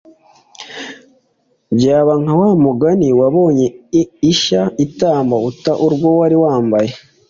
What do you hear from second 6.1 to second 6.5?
wari